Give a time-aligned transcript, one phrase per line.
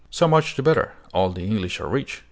[0.09, 0.93] "So much the better!
[1.13, 2.19] All the English are rich.